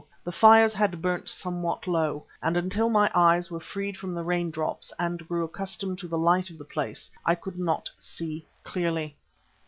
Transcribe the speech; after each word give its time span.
The 0.23 0.31
fires 0.31 0.73
had 0.73 0.99
burnt 0.99 1.29
somewhat 1.29 1.85
low 1.85 2.23
and 2.41 2.57
until 2.57 2.89
my 2.89 3.11
eyes 3.13 3.51
were 3.51 3.59
freed 3.59 3.97
from 3.97 4.15
the 4.15 4.23
raindrops 4.23 4.91
and 4.97 5.27
grew 5.27 5.43
accustomed 5.43 5.99
to 5.99 6.07
the 6.07 6.17
light 6.17 6.49
of 6.49 6.57
the 6.57 6.65
place 6.65 7.11
I 7.23 7.35
could 7.35 7.59
not 7.59 7.87
see 7.99 8.47
clearly. 8.63 9.15